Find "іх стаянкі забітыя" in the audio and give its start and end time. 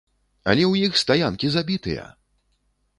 0.89-2.11